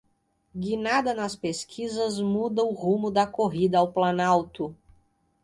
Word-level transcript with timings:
Guinada 0.57 1.13
nas 1.13 1.35
pesquisas 1.35 2.19
muda 2.19 2.63
o 2.63 2.73
rumo 2.73 3.11
da 3.11 3.27
corrida 3.27 3.77
ao 3.77 3.93
Planalto 3.93 4.75